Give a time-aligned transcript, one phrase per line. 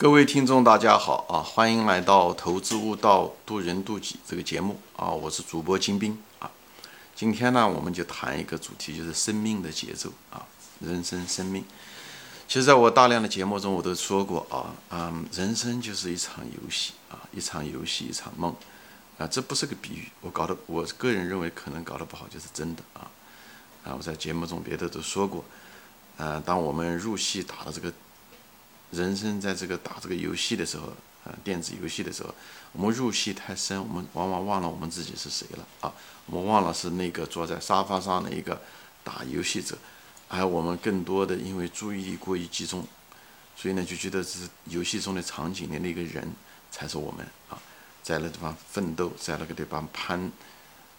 [0.00, 1.42] 各位听众，大家好啊！
[1.42, 5.08] 欢迎来到《投资悟道，渡人渡己》这个节目啊！
[5.08, 6.48] 我是主播金兵啊。
[7.16, 10.46] 今天呢，我们就谈一个主题，就是生命的节奏啊，
[10.78, 11.64] 人生生命。
[12.46, 18.54] 其实，在我大量的节目中，我都说过啊，嗯，人生就是一场游戏啊，一场游戏，一场梦
[19.18, 23.10] 啊，这不是个比喻，我搞的，我个人认为可能搞得不好就是真的啊。
[23.82, 25.44] 啊，我在节目中别的都说过，
[26.18, 27.92] 呃，当我们入戏打的这个。
[28.90, 30.86] 人生在这个打这个游戏的时候，
[31.24, 32.34] 啊，电子游戏的时候，
[32.72, 35.92] 我们入戏太深，我们往往忘了我们自己是谁了啊！
[36.26, 38.60] 我们忘了是那个坐在沙发上的一个
[39.04, 39.76] 打游戏者，
[40.28, 42.86] 而我们更多的因为注意力过于集中，
[43.56, 46.26] 所以呢，就觉得是游戏中的场景的那个人
[46.70, 47.60] 才是我们啊，
[48.02, 50.32] 在那地方奋斗，在那个地方攀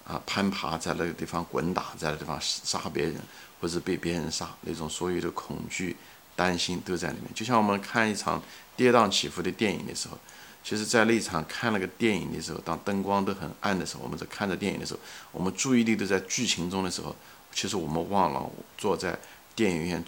[0.05, 3.15] 啊攀爬，在那个地方滚打，在那地方杀别人
[3.59, 5.95] 或者被别人杀，那种所有的恐惧。
[6.39, 8.41] 担心都在里面，就像我们看一场
[8.77, 10.17] 跌宕起伏的电影的时候，
[10.63, 14.99] 其实，在那场看那个电影的时候，当灯光都很暗的时候，我们在看着电影的时候，
[15.33, 17.13] 我们注意力都在剧情中的时候，
[17.51, 19.19] 其实我们忘了坐在
[19.53, 20.01] 电影院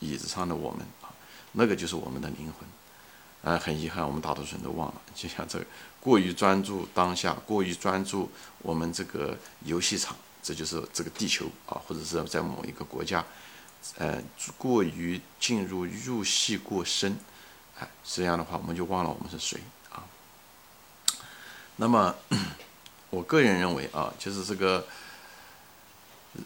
[0.00, 1.14] 椅子上的我们啊，
[1.52, 2.68] 那个就是我们的灵魂。
[3.42, 5.00] 呃，很遗憾，我们大多数人都忘了。
[5.14, 5.64] 就像这个
[6.00, 8.28] 过于专注当下，过于专注
[8.62, 13.24] 我们这个游戏场，这就是这个地球啊，或者是在某一个国家。
[13.96, 14.22] 呃，
[14.56, 17.18] 过于进入入戏过深，
[17.80, 20.04] 哎，这样的话我们就忘了我们是谁啊。
[21.76, 22.14] 那么，
[23.10, 24.86] 我个人认为啊，就是这个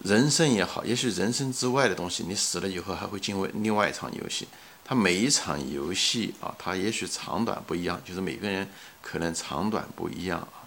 [0.04, 4.48] 人生也好，也许人生之外的东西，你死了以后还会进入另外一场游戏。
[4.84, 8.66] 它每一场游戏啊，它也许长短不一样，就是每个人
[9.02, 10.64] 可能长短不一样啊，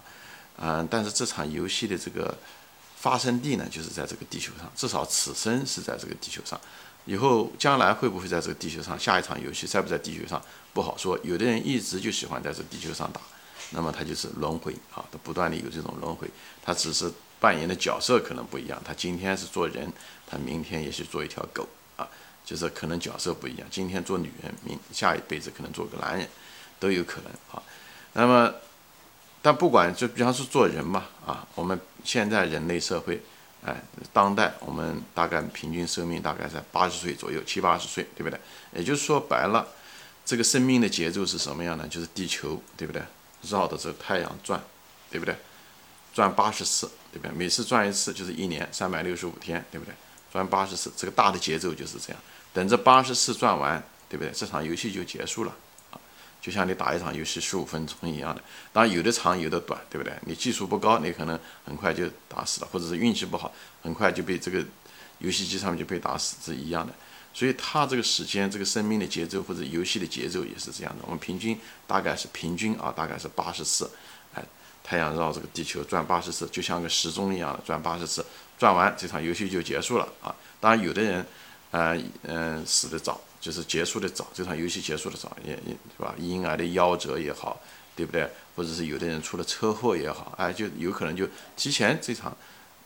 [0.58, 2.36] 嗯，但是这场游戏的这个。
[2.96, 6.58] 发生地呢，就是在这个地球上，至少此生是在这个地球上，
[7.04, 11.16] 以后将来会不会在这个地球上下一场游戏在不在地球上不好说。
[11.22, 13.20] 有的人一直就喜欢在这地球上打，
[13.70, 16.28] 那么他就是轮回啊，他不断的有这种轮回，
[16.64, 19.92] 他只是扮演的角色可能不一样，他今天是做人，
[20.26, 22.08] 他明天也许做一条狗啊，
[22.44, 26.26] 就是可能角色不一样，今天做女人，明下一辈子可能做个男人，
[26.80, 27.62] 都有可能啊。
[28.14, 28.52] 那么。
[29.46, 33.22] 但不管就比方说做人嘛，啊，我们现在人类社会，
[33.64, 33.80] 哎，
[34.12, 38.40] 当代我们大概平均寿命大概在八十岁左右，七八十岁，对不对？
[38.74, 39.64] 也就是说白了，
[40.24, 41.86] 这个生命的节奏是什么样呢？
[41.86, 43.00] 就是地球，对不对？
[43.42, 44.60] 绕着这个太阳转，
[45.12, 45.36] 对不对？
[46.12, 47.30] 转八十次，对不对？
[47.32, 49.94] 每次转一次就是一年三百六十五天，对不对？
[50.32, 52.20] 转八十次，这个大的节奏就是这样。
[52.52, 54.32] 等这八十次转完，对不对？
[54.32, 55.54] 这场游戏就结束了。
[56.46, 58.40] 就像你打一场游戏十五分钟一样的，
[58.72, 60.16] 当然有的长有的短，对不对？
[60.26, 63.52] 你技术不高，你可能很快就打死了，或者是运气不好，
[63.82, 64.64] 很快就被这个
[65.18, 66.94] 游戏机上面就被打死，是一样的。
[67.34, 71.02] 所以它这个时间、这个生命的节奏或者游戏的节奏也是这样的。
[71.06, 73.90] 我们平均大概是平均啊，大概是八十次，
[74.32, 74.40] 哎，
[74.84, 78.24] 太阳绕这个地球转八十次，就像个时钟一样的转八十次，
[78.56, 80.32] 转完这场游戏就结束了啊。
[80.60, 81.26] 当然有的人，
[81.72, 83.20] 呃嗯，死得早。
[83.46, 86.12] 就是结束的早，这场游戏结束的早，也也是吧？
[86.18, 87.60] 婴儿的夭折也好，
[87.94, 88.28] 对不对？
[88.56, 92.36] 或者是有的人出了车祸也好，哎，就有可能就提前这场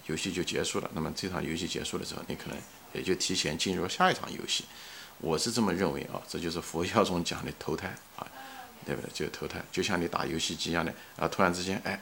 [0.04, 0.90] 游戏就结束了。
[0.92, 2.58] 那么这场游戏结束的时候，你可能
[2.92, 4.66] 也就提前进入下一场游戏。
[5.18, 8.26] 我是这么认为啊，这就是佛教中讲的投胎啊，
[8.84, 9.10] 对不对？
[9.14, 11.98] 就投胎，就像你打游戏机一样的啊，突然之间哎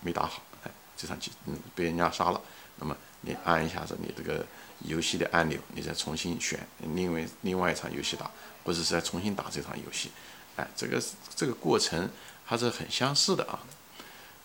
[0.00, 2.40] 没打好，哎这场机嗯被人家杀了，
[2.80, 4.44] 那么你按一下子你这个。
[4.86, 6.58] 游戏的按钮，你再重新选
[6.92, 8.28] 另外另外一场游戏打，
[8.64, 10.10] 或者是再重新打这场游戏，
[10.56, 11.00] 哎，这个
[11.36, 12.10] 这个过程
[12.44, 13.60] 还是很相似的啊。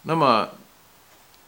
[0.03, 0.47] 那么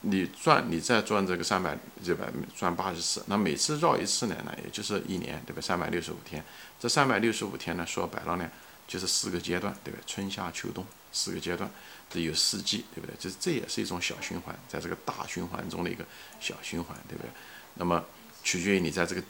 [0.01, 2.25] 你转，你再转这个三百这百
[2.57, 5.61] 转八十次，那每次绕一次呢，那也就是一年，对吧？
[5.61, 6.43] 三百六十五天，
[6.79, 8.49] 这三百六十五天呢，说白了呢，
[8.87, 9.99] 就是四个阶段，对吧？
[10.07, 11.69] 春夏秋冬四个阶段，
[12.09, 13.15] 这有四季，对不对？
[13.19, 16.05] 就是这也是一种小循环，在这个大循环中的一个
[16.39, 17.29] 小循环，对不对？
[17.75, 18.03] 那么。
[18.41, 19.21] 取决于你在这个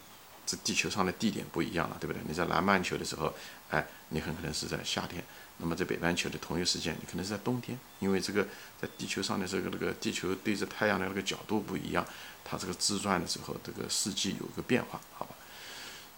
[0.45, 2.22] 这地球上的地点不一样了，对不对？
[2.28, 3.34] 你在南半球的时候，
[3.72, 5.19] 哎，你很可能是在夏天；
[5.57, 8.47] 那么在北半球的同一时间，你可能是在冬天，因为这个
[8.79, 12.05] 在地球上的这个那个地球对着太阳的那个角度不一样，
[12.46, 15.28] 它这个自转的时候，这个四季有个变化，好？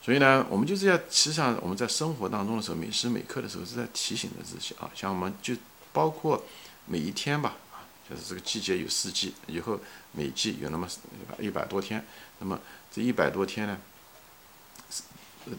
[0.01, 5.55] 所以呢，我们就是要，实际上我们在生活当中的时候，每时每刻的时候是在提醒着自己啊，像我们就
[5.93, 6.43] 包括
[6.85, 9.79] 每一天吧，啊，就是这个季节有四季，以后
[10.11, 10.87] 每季有那么
[11.39, 12.05] 一百多天，
[12.39, 12.59] 那么。
[12.93, 13.77] 这一百多天呢，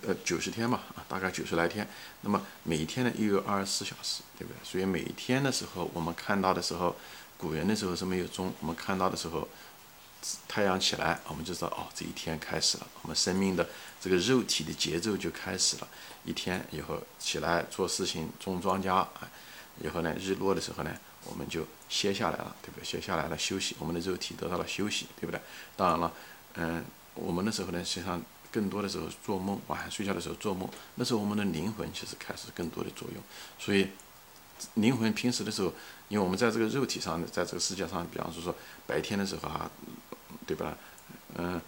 [0.06, 1.88] 呃九十天嘛啊，大概九十来天。
[2.20, 4.56] 那么每一天呢又有二十四小时，对不对？
[4.62, 6.94] 所以每一天的时候，我们看到的时候，
[7.38, 9.48] 古人的时候是没有钟，我们看到的时候，
[10.46, 13.69] 太阳起来，我们就知道哦，这一天开始了，我们生命的
[14.00, 15.88] 这个肉体的节奏就开始了。
[16.24, 19.08] 一天以后起来做事情，种庄稼啊，
[19.82, 22.84] 以后呢，日落的时候呢，我们就歇下来了，对不对？
[22.84, 25.40] 歇下来了，休息，我们的肉体得到了休息，对不对？
[25.76, 26.12] 当然了，
[26.54, 26.84] 嗯，
[27.14, 28.22] 我们那时候呢，实际上
[28.52, 33.22] 更多的时候做梦，晚上睡觉的时候做梦，那时候我们的灵魂其实开始更多的作用，
[33.58, 33.88] 所以。
[34.75, 35.72] 灵魂平时的时候，
[36.08, 38.54] 因为我们在这个肉体上，在这个世界上，比方说说
[38.87, 39.70] 白天的时候啊，
[40.46, 40.76] 对吧？
[41.37, 41.60] 嗯，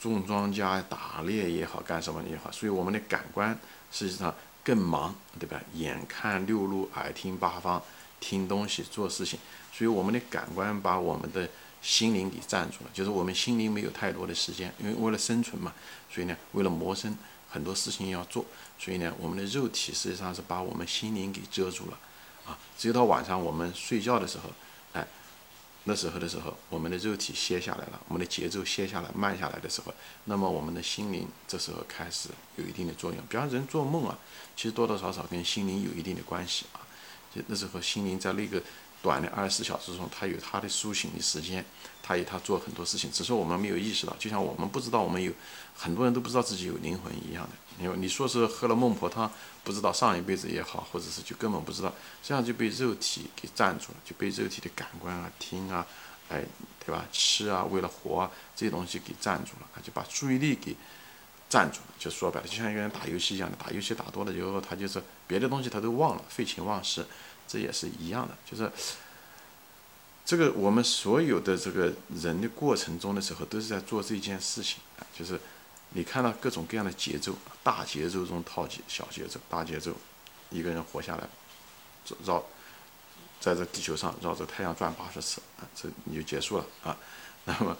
[0.00, 3.58] 种庄稼、打猎也好，干什么也好，所以我们的感官
[3.90, 5.60] 实际上更忙，对吧？
[5.74, 7.82] 眼看六路，耳听八方，
[8.20, 9.38] 听东西，做事情，
[9.72, 11.48] 所以我们的感官把我们的
[11.80, 15.72] 心灵给占住了，就是我们心灵没有太多的时间，因为为了生存嘛，
[16.10, 17.16] 所以呢，为了谋生，
[17.48, 18.44] 很多事情要做，
[18.78, 21.98] 所以呢，我们的肉体实际上是把我们心灵给遮住了。
[22.46, 24.50] 啊，只有到晚上我们睡觉的时候，
[24.92, 25.06] 哎，
[25.84, 29.94] 那时候的时候，我们的肉体歇下来了，我们的节奏歇下来、慢下来的时候，
[30.24, 33.20] 那么我们的心灵这时候开始有一定的作用。
[33.28, 34.18] 比方人做梦啊，
[34.56, 36.80] 其实多多少少跟心灵有一定的关系啊。
[37.34, 38.62] 就那时候心灵在那个。
[39.04, 41.62] 短的二十四小时中，他有他的苏醒的时间，
[42.02, 44.16] 他有他做很多事情，只是我们没有意识到。
[44.18, 45.30] 就像我们不知道我们有，
[45.76, 47.50] 很多人都不知道自己有灵魂一样的。
[47.84, 49.30] 因为你说是喝了孟婆汤，
[49.62, 51.92] 不知道上一辈子也好，或者是就根本不知道，
[52.22, 55.86] 这样就被肉体给占住了，就被肉体的感官啊、听啊、
[56.30, 56.42] 哎，
[56.82, 57.04] 对吧？
[57.12, 60.74] 吃啊，为了活啊，这些东西给占住了，就把注意力给
[61.50, 61.94] 占住了。
[61.98, 67.04] 就说白了，就像一个人打游戏一样的，打游戏打多了以后，他就是别的东西他都忘了，废寝忘食。
[67.46, 68.70] 这也是一样的，就是
[70.24, 75.06] 这个我们所有的这个人的过程中的时候，都是在做这件事情啊。
[75.16, 75.38] 就是
[75.90, 79.92] 你看到各种各样的节奏，大节奏中套节小节奏，大节奏，
[80.50, 81.28] 一个人活下来，
[82.24, 82.42] 绕
[83.38, 86.96] 在这地球上绕着太阳转八十次啊，这你就结束了啊。
[87.44, 87.76] 那么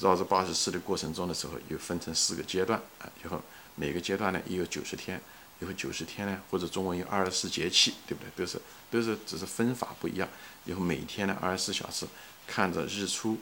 [0.00, 3.40] 绕着八十次的过程中的时候，又分成四个阶段啊，以后
[3.74, 5.20] 每个阶段呢也有九十天。
[5.60, 8.30] 以后九十天呢，或者中文有二十四节气，对不对？
[8.36, 8.60] 都是
[8.90, 10.28] 都是只是分法不一样。
[10.66, 12.06] 以后每天呢，二十四小时
[12.46, 13.38] 看着日出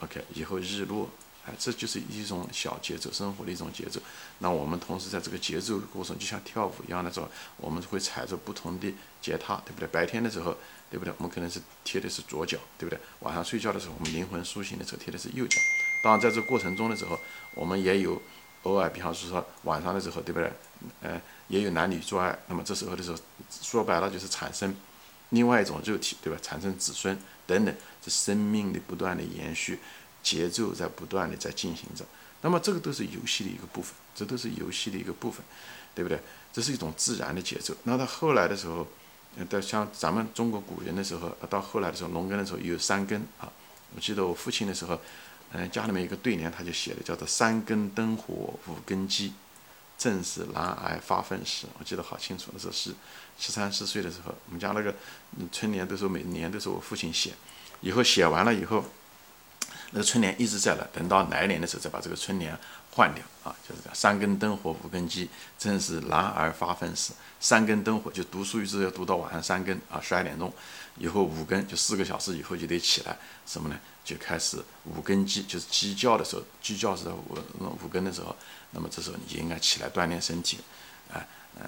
[0.00, 1.10] ，OK，以后日落，
[1.44, 4.00] 哎，这就是一种小节奏，生活的一种节奏。
[4.38, 7.28] 那我们同时在这个节奏的过程，就像跳舞一样的时候，
[7.58, 9.88] 我们会踩着不同的节踏，对不对？
[9.88, 10.56] 白天的时候，
[10.90, 11.12] 对不对？
[11.18, 12.98] 我们可能是贴的是左脚，对不对？
[13.20, 15.60] 晚上睡觉的时候，我们灵魂苏醒的时候贴的是右脚。
[16.02, 17.18] 当然，在这过程中的时候，
[17.54, 18.22] 我们也有。
[18.66, 20.52] 偶尔，比方说说晚上的时候，对不对？
[21.00, 23.16] 呃，也有男女做爱，那么这时候的时候，
[23.62, 24.74] 说白了就是产生
[25.30, 26.38] 另外一种肉体，对吧？
[26.42, 27.16] 产生子孙
[27.46, 29.78] 等等，这生命的不断的延续，
[30.22, 32.04] 节奏在不断的在进行着。
[32.42, 35.42] 那么这个都是游戏的一个部分，这都是游戏的一个部分，
[35.94, 36.20] 对不对？
[36.52, 37.74] 这是一种自然的节奏。
[37.84, 38.86] 那到后来的时候，
[39.48, 43.50] 到像咱们中国古人的时候，到后来的时候，农耕的时候有三耕啊。
[43.94, 45.00] 我记得我父亲的时候。
[45.68, 48.32] 家里面一个对联，他就写的叫做“三更灯火
[48.66, 49.32] 五更鸡，
[49.96, 51.66] 正是男儿发奋时”。
[51.78, 52.92] 我记得好清楚，那时候是
[53.38, 54.92] 十三四岁的时候，我们家那个
[55.52, 57.32] 春联都是每年都是我父亲写，
[57.80, 58.84] 以后写完了以后，
[59.92, 62.56] 那个春联一直在了，等到来年的时候再把这个春联
[62.90, 63.94] 换掉啊，就是这样。
[63.94, 65.28] 三更灯火五更鸡，
[65.58, 67.12] 正是男儿发奋时。
[67.38, 70.52] 三更灯火就读书一直要读到晚上三更啊，十二点钟。
[70.98, 73.16] 以后五更就四个小时以后就得起来，
[73.46, 73.78] 什么呢？
[74.02, 77.38] 就开始五更鸡，就是鸡叫的时候，鸡叫是在五
[77.84, 78.34] 五更的时候，
[78.70, 80.58] 那么这时候你就应该起来锻炼身体，
[81.12, 81.20] 啊，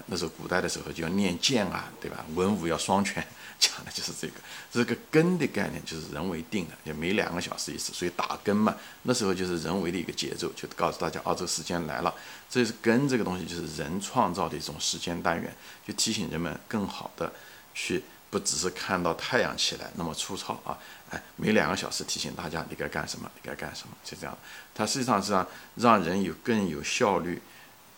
[0.07, 2.25] 那时候古代的时候就要练剑啊，对吧？
[2.35, 3.25] 文武要双全，
[3.59, 4.33] 讲的就是这个。
[4.71, 12.13] 这个根的概念就是人为定的，也每两个小时一次，所以打根嘛，那时候就是人为的一个节奏，就告诉大家，哦，这个时间来了。
[12.49, 15.53] 这是根这个东西，就是人创造的一种时间单元，
[15.87, 17.31] 就提醒人们更好的
[17.73, 18.03] 去。
[18.31, 20.77] 不只是看到太阳起来那么粗糙啊，
[21.09, 24.37] 哎，每两个小时提醒大家你该干什么，你该干什么，就这样。
[24.75, 27.41] 它实际上是让让人有更有效率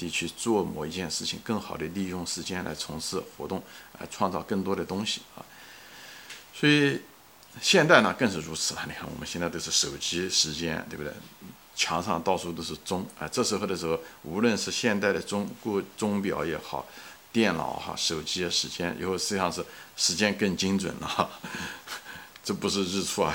[0.02, 3.62] 地去做某一件事情，更好的利用时间来从事活动，
[4.00, 5.46] 来，创造更多的东西啊。
[6.54, 7.00] 所以
[7.62, 8.82] 现代呢更是如此了。
[8.88, 11.14] 你看我们现在都是手机时间，对不对？
[11.76, 16.86] 墙上到处都是钟，啊，这时候的时候，无论是现代的钟过钟表也好。
[17.34, 19.66] 电脑哈，手机的时间以后实际上是
[19.96, 21.30] 时间更精准了，
[22.44, 23.34] 这不是日出而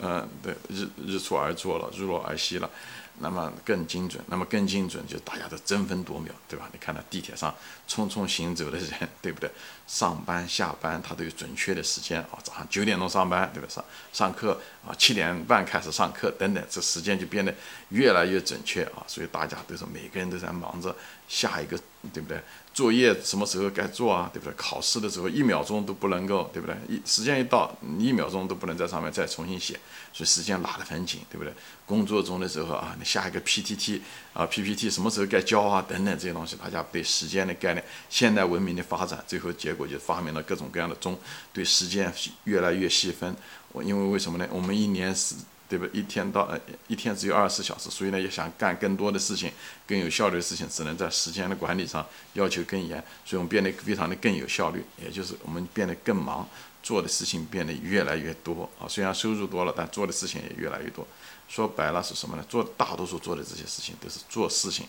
[0.00, 2.70] 嗯 对日日出而作了，日落而息了，
[3.18, 6.66] 那么更精准，那么更精准就大家都争分夺秒，对吧？
[6.72, 7.54] 你看到地铁上
[7.86, 9.50] 匆匆行走的人，对不对？
[9.86, 13.68] 上班下班他都有准确的时间啊，早上九点钟上班，对吧？
[13.68, 17.54] 上上课啊，七点半开始上课等等，这时间就变得
[17.90, 20.96] 越来越准确啊，所以大家都是每个人都在忙着
[21.28, 21.78] 下一个。
[22.12, 22.40] 对不对？
[22.72, 24.30] 作业什么时候该做啊？
[24.32, 24.54] 对不对？
[24.56, 26.74] 考试的时候一秒钟都不能够，对不对？
[26.88, 29.78] 一时间一到，你一秒钟都不能在上面再重新写，
[30.12, 31.52] 所以时间拉得很紧，对不对？
[31.84, 34.00] 工作中的时候啊，你下一个 PPT
[34.32, 35.84] 啊，PPT 什么时候该交啊？
[35.86, 41.18] 等等这些东西，大家对时间的概念，现代文明的发展，最后结果就发明了各种各样的钟，
[41.52, 42.12] 对时间
[42.44, 43.36] 越来越细分。
[43.72, 44.48] 我因为为什么呢？
[44.50, 45.34] 我们一年是。
[45.70, 45.86] 对吧？
[45.92, 49.52] 一天到呃，一天只有二十四小时，所以呢，要想干更多的事情，
[49.86, 56.48] 更有效率的事情，只能在时间的管理上要求更严，所以我们变得非常的更有效率，也就是我们变得更忙，
[56.82, 58.88] 做的事情变得越来越多啊。
[58.88, 61.06] 虽然收入多了，但做的事情也越来越多。
[61.48, 62.44] 说白了是什么呢？
[62.48, 64.86] 做大多数做的这些事情都是做事情，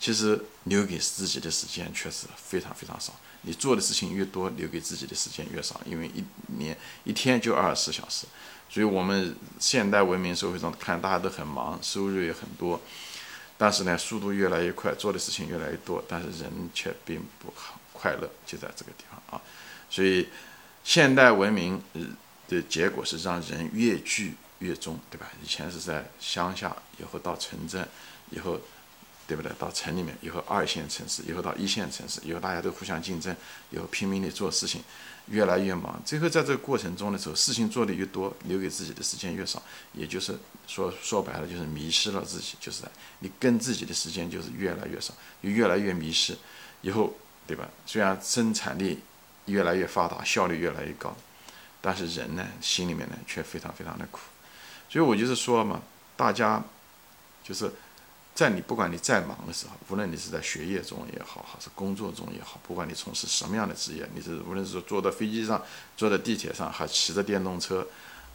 [0.00, 3.14] 其实留给自己的时间确实非常非常少。
[3.42, 6.24] 你做的事情越多，留给自己的时间越少，因为一
[6.58, 8.26] 年一天就二十四小时。
[8.68, 12.80] 所以，我们现代文明社会上看，大家都很忙，收入也很多，
[13.58, 19.42] 但是呢，速度越来越快，做的事情越来越多，但是人却并不好快乐，就在这个地方啊。
[19.90, 20.28] 所以，
[20.84, 21.82] 现代文明
[22.48, 25.30] 的结果是让人越聚越众，对吧？
[25.42, 27.86] 以前是在乡下，以后到城镇，
[28.30, 28.60] 以后。
[29.30, 29.52] 对不对？
[29.60, 33.32] 到城里面以后，二线城市以后到一线城市以后，大家都互相竞争，
[33.70, 34.82] 以后拼命的做事情，
[35.28, 36.02] 越来越忙。
[36.04, 42.82] 最后在这个过程中的时候，事情做的越多，留给自己的时间越少，也就是说说白了就是迷失了自己，就是
[43.20, 46.36] 你跟自己的时间就是越来越少，就越来越迷失。
[46.82, 47.14] 以后
[47.46, 47.68] 对吧？
[47.86, 48.98] 虽然生产力
[49.44, 51.16] 越来越发达，效率越来越高，
[51.80, 54.22] 但是人呢，心里面呢却非常非常的苦。
[54.88, 55.80] 所以我就是说嘛，
[56.16, 56.60] 大家
[57.44, 57.70] 就是。
[58.40, 65.62] 在你不管你再忙的时候，无论你是在学业中也好，还是工作中也好，不管你从事什么样的职业，你是无论是坐在飞机上、
[65.94, 67.86] 坐在地铁上，还骑着电动车，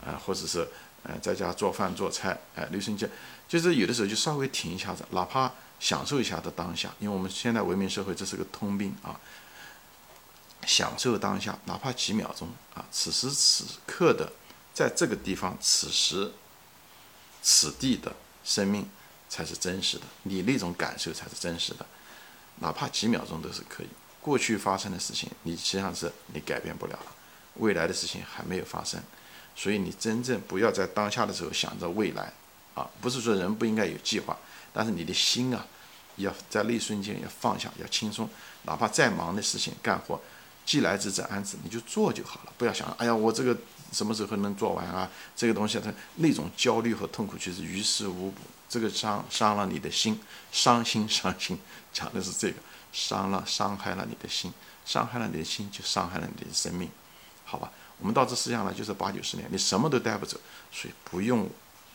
[0.06, 0.68] 啊，或者是
[1.02, 3.10] 呃在家做饭做菜，哎，留声机，
[3.48, 9.20] 就是有的时候就稍微停一下子，哪怕享受一下的当下，因为我们现在文明社会这是个通病啊，
[10.68, 14.32] 享受当下，哪怕几秒钟啊，此时此刻的
[14.72, 16.32] 在这个地方，此时
[17.42, 18.88] 此地的生命。
[19.36, 21.86] 才是真实的，你那种感受才是真实的，
[22.60, 23.88] 哪怕几秒钟都是可以。
[24.22, 27.12] 过去发生的事情，你实际上是你改变不了了；
[27.56, 28.98] 未来的事情还没有发生，
[29.54, 32.32] 所以你真正不要在当下的时候想着未来
[32.76, 32.90] 啊！
[33.02, 34.38] 不是说人不应该有计划，
[34.72, 35.68] 但是你的心啊，
[36.16, 38.30] 要在那一瞬间要放下，要轻松。
[38.64, 40.18] 哪怕再忙的事情干活，
[40.66, 43.56] 既来之则安之，你就做就好了，不要想哎呀，我这个
[43.96, 45.10] 什么时候能做完啊？
[45.36, 48.42] 这个东西它那种焦虑和痛苦其实于事无补。
[48.68, 50.20] 这个伤伤了你的心，
[50.52, 51.58] 伤心伤心，
[51.94, 52.56] 讲的是这个，
[52.92, 54.52] 伤了伤害了你的心，
[54.84, 56.90] 伤害了你的心就伤害了你的生命，
[57.46, 57.72] 好吧？
[58.00, 60.38] 我们到这世上来就是八九十年，你什么都带不走，
[60.72, 61.48] 所以不用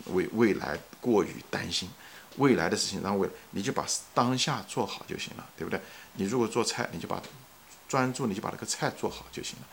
[0.06, 1.90] 为未来过于担心，
[2.36, 5.78] 未来的事情让未来你就把当下做好就行了，对不对？
[6.14, 7.20] 你如果做菜，你就把
[7.88, 9.66] 专注，你就把那个菜做好就行了，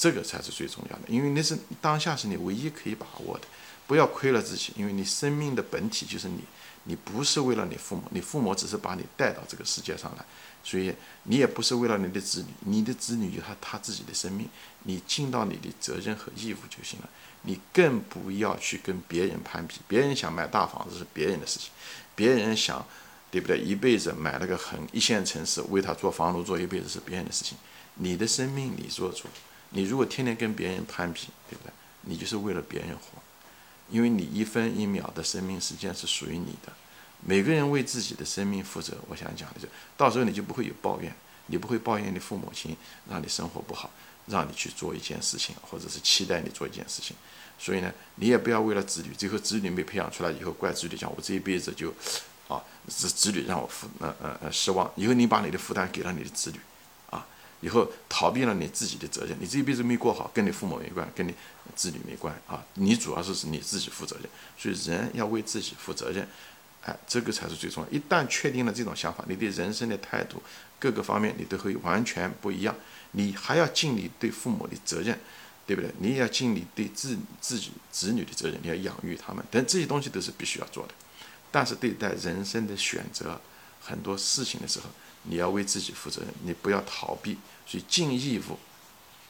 [0.00, 3.44] 这个才是最重要的，因为那是当下是你唯一可以把握的。
[3.86, 6.38] 不要亏了自己，因为你生命的本体就是你，
[6.84, 10.24] 你不是为了你父母，你父母只是把你带到这个世界上来，
[10.64, 14.48] 所以你也不是为了你的子女，你的子女有他他自己的生命，
[14.84, 17.10] 你尽到你的责任和义务就行了，
[17.42, 21.68] 你更不要去跟别人攀比，别人想买大房子是别人的事情，
[22.14, 22.86] 别人想，
[23.30, 23.58] 对不对？
[23.58, 27.58] 一辈子买了个很一线城市，为他做房奴做一辈子是别人的事情，
[27.96, 29.26] 你的生命你做主，
[29.70, 31.72] 你如果天天跟别人攀比，对不对？
[32.02, 33.18] 你就是为了别人活。
[33.88, 36.72] 因为你一分一秒的生命时间是属于你的，
[37.26, 38.96] 每个人为自己的生命负责。
[39.08, 41.12] 我想讲的就，到时候你就不会有抱怨，
[41.46, 42.76] 你不会抱怨你父母亲
[43.08, 43.90] 让你生活不好，
[44.26, 47.16] 让你去做一件事情，或者是期待你做一件事情。
[47.58, 51.92] 所以呢，你也不要为了子女，最后子女没培养出来以后，怪子女讲我这一辈子就，
[52.46, 54.88] 啊，是子女让我负呃呃呃失望。
[54.94, 56.60] 以后你把你的负担给了你的子女。
[57.60, 61.34] 以后逃避了你自己的责任，你这一辈子没过好，跟你父母没关，跟你
[61.76, 62.64] 子女没关啊！
[62.74, 66.26] 你主要是是你自己负责任，所以人要为自己负责任，
[66.82, 67.90] 哎，这个才是最重要。
[67.90, 70.42] 一旦确定了这种想法，你对人生的态度
[70.78, 72.74] 各个方面你都会完全不一样。
[73.12, 75.18] 你还要尽你对父母的责任，
[75.66, 75.90] 对不对？
[75.98, 80.94] 你也要尽你对自自己子女的责任，你要养育他们，等这些东西都是必须要做的。
[81.50, 83.40] 但是对待人生的选择
[83.82, 84.86] 很多事情的时候，
[85.24, 87.36] 你要为自己负责任，你不要逃避，
[87.66, 88.58] 所以尽义务，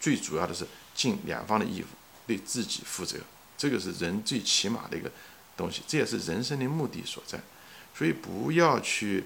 [0.00, 1.87] 最主要的是尽两方的义务，
[2.26, 3.18] 对自己负责，
[3.59, 5.11] 这个是人最起码的一个
[5.56, 7.40] 东西，这也是人生的目的所在。
[7.94, 9.25] 所以不要去，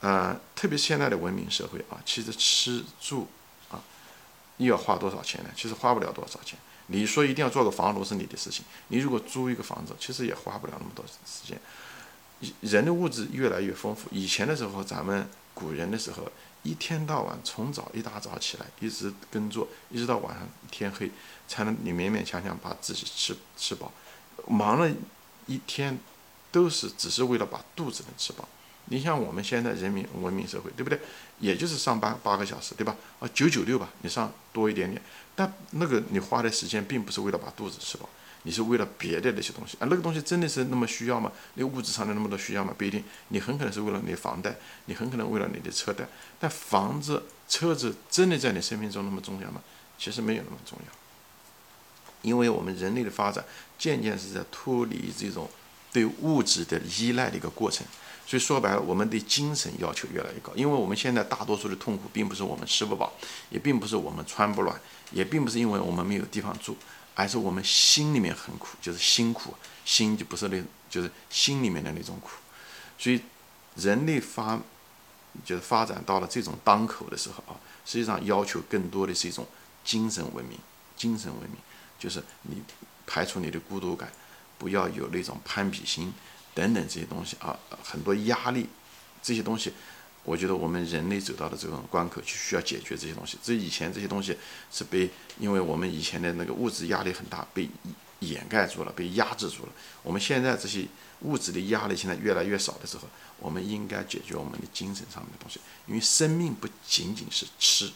[0.00, 3.28] 呃，特别现在的文明社会啊，其实吃住
[3.70, 3.82] 啊，
[4.58, 5.50] 又要花多少钱呢？
[5.56, 6.58] 其实花不了多少钱。
[6.86, 11.60] 你说一定要做个房奴是你的事情，你如果租一个房子，其实也花不了那么多时间。
[12.60, 14.08] 人的物质越来越丰富。
[14.10, 16.30] 以前的时候，咱们古人的时候，
[16.62, 21.10] 一天到晚从早一大早起来，一直耕作，一直到晚上天黑，
[21.46, 23.92] 才能你勉勉强强把自己吃吃饱。
[24.46, 24.90] 忙了
[25.46, 25.98] 一天，
[26.50, 28.48] 都是只是为了把肚子能吃饱。
[28.86, 30.98] 你像我们现在人民文明社会，对不对？
[31.38, 32.96] 也就是上班八个小时，对吧？
[33.20, 35.00] 啊，九九六吧，你上多一点点，
[35.36, 38.08] 但那个你花的时间并不是为了把肚子吃饱，
[38.42, 39.86] 你是为了别的那些东西啊。
[39.90, 41.30] 那个东西真的是那么需要吗？
[41.54, 42.74] 那物质上的那么多需要吗？
[42.76, 43.02] 不一定。
[43.28, 44.56] 你很可能是为了你的房贷，
[44.86, 46.06] 你很可能为了你的车贷。
[46.38, 49.60] 但房子、车子真的在你生命中那么重要吗？
[49.98, 50.92] 其实没有那么重要，
[52.22, 53.44] 因为我们人类的发展
[53.78, 55.48] 渐渐是在脱离这种
[55.92, 57.86] 对物质的依赖的一个过程。
[58.26, 63.12] 所以说白了，我们对精神要求越来越高，因为我们现在大多数的痛苦，并不是我们吃不饱，
[63.50, 64.80] 也并不是我们穿不暖，
[65.12, 66.76] 也并不是因为我们没有地方住，
[67.14, 69.54] 而是我们心里面很苦，就是辛苦，
[69.84, 72.30] 心就不是那，就是心里面的那种苦。
[72.98, 73.20] 所以，
[73.76, 74.60] 人类发，
[75.44, 79.46] 就是发展到了这种当口的时候啊，实际上要求更多的是一种
[79.84, 80.58] 精神文明，
[80.96, 81.58] 精神文明
[81.98, 82.62] 就是你
[83.06, 84.12] 排除你的孤独感，
[84.58, 86.12] 不要有那种攀比心。
[86.54, 88.68] 等等这些东西啊，很多压力，
[89.22, 89.72] 这些东西，
[90.24, 93.36] 我觉得我们人类走到的这种关口，就需要解决这些东西。
[93.42, 94.36] 这以前这些东西
[94.70, 97.68] 是被，因为我们以前的那个物质压力很大，被
[98.20, 99.72] 掩盖住了，被压制住了。
[100.02, 100.86] 我们现在这些
[101.22, 103.08] 物质的压力现在越来越少的时候，
[103.40, 105.60] 我们应该解决我们的精神上面的东西。
[105.88, 107.90] 因为生命不仅仅是吃，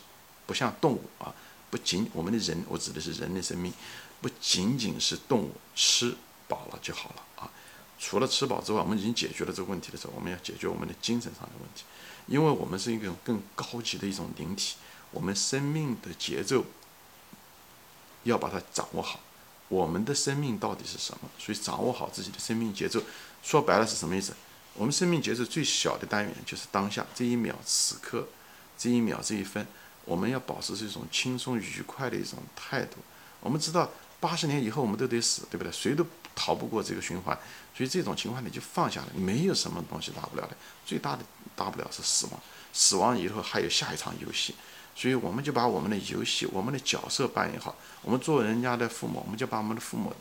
[0.47, 1.33] 不像动物啊，
[1.71, 3.73] 不仅我们的人，我指的是人的生命，
[4.21, 6.17] 不仅仅是动物吃
[6.49, 7.51] 饱了就好了啊。
[7.99, 11.85] 除了吃饱之外，我们已经解决了这个问题的时候，我们要解决我们的精神上的问题，
[12.27, 14.77] 因为我们是一种更高级的一种灵体，
[15.11, 16.65] 我们生命的节奏
[18.25, 19.21] 要把它掌握好。
[19.69, 21.29] 我们的生命到底是什么？
[21.39, 23.03] 所以掌握好自己的生命节奏，
[23.43, 24.33] 说白了是什么意思？
[24.75, 28.29] 我们生命节奏最小的单元就是当下这一秒、此刻、
[28.77, 29.67] 这一秒、这一分，
[30.05, 32.99] 我们要保持这种轻松愉快的一种态度。
[33.41, 33.91] 我们知道。
[34.19, 35.71] 八十年以后我们都得死，对不对？
[35.71, 36.05] 谁都
[36.35, 37.39] 逃不过这个循环，
[37.77, 40.57] 所以这种情况你就放下了，没有什么东西大不了的，
[40.87, 41.23] 最大的
[41.57, 42.41] 大不了是死亡。
[42.73, 44.55] 死亡以后还有下一场游戏，
[44.95, 47.75] 所以我们就把我们的游戏、我们的角色扮演好。
[48.03, 50.13] 我们做人家的父母，我们就把我们的父母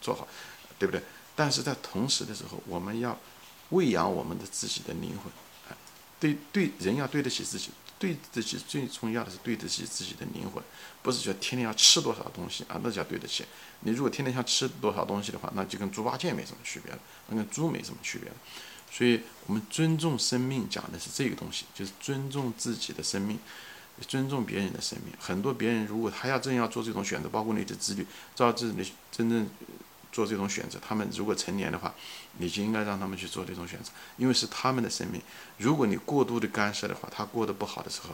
[0.00, 0.26] 做好，
[0.78, 1.00] 对不对？
[1.34, 3.16] 但是在同时的时候，我们要
[3.70, 5.32] 喂养我们的自己的灵魂，
[6.20, 7.70] 对对，人要对得起自己。
[7.98, 10.60] 对得起最重要的是对得起自己的灵魂，
[11.02, 13.44] 不是说天天要吃多少东西啊，那叫对得起。
[13.78, 18.34] 你如果天天想吃多少东西的话，那就跟猪八戒没什么区别了，那跟猪没什么区别了。
[18.92, 23.38] 所以，我们尊重生命，讲的是这个东西，就是尊重自己的生命，
[24.06, 25.14] 尊重别人的生命。
[25.18, 29.48] 很多别人如果他要真要做这种选择，包括你的子女，照自己的真正。
[30.12, 31.94] 做这种选择，他们如果成年的话，
[32.36, 35.18] 你就应该让他们去做这种选择，因为是他们的生命。
[35.56, 38.10] 如果你过度的干涉的话，他过得不好的时候，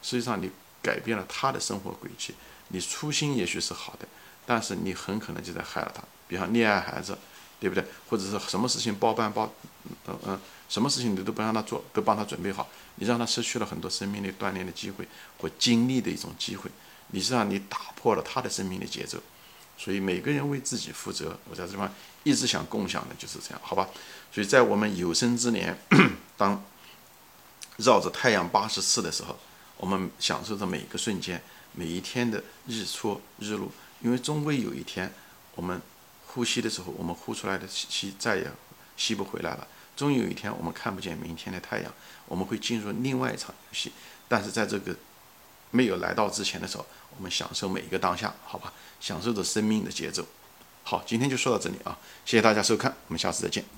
[0.00, 0.48] 实际上你
[0.80, 2.36] 改变了他的生活轨迹。
[2.68, 4.06] 你初心也许是好的，
[4.46, 6.00] 但是你很可能就在害了他。
[6.28, 7.18] 比方溺爱孩子，
[7.60, 7.84] 对不对？
[8.08, 9.52] 或者是什么事情包办包，
[10.06, 15.06] 嗯嗯，什么事情你都不让他做，都帮他准备好，你让他失去了很多生命的锻炼的机会
[15.38, 16.70] 或经历的一种机会。
[17.08, 19.18] 你是让你打破了他的生命的节奏。
[19.76, 21.38] 所以每个人为自己负责。
[21.48, 21.88] 我在这方
[22.24, 23.88] 一直想共享的就是这样，好吧？
[24.32, 25.78] 所以在我们有生之年，
[26.36, 26.62] 当
[27.76, 29.38] 绕着太阳八十次的时候，
[29.76, 31.40] 我们享受着每一个瞬间，
[31.72, 33.70] 每一天的日出日落。
[34.02, 35.12] 因为终归有一天，
[35.54, 35.80] 我们
[36.38, 38.48] 呼吸的时候，我们呼出来的气再也
[38.96, 39.66] 吸不回来了。
[39.96, 41.92] 终有一天，我们看不见明天的太阳，
[42.26, 43.90] 我们会进入另外一场游戏。
[44.28, 44.94] 但是在这个
[45.72, 48.72] 没有来到之前的时候，我们享受每一个当下，好吧？
[49.00, 50.24] 享受着生命的节奏。
[50.84, 53.68] 好，今天就说到这里啊，谢谢大家收看，我们下次再见。